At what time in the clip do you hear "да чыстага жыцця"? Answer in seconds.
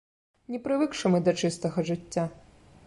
1.29-2.29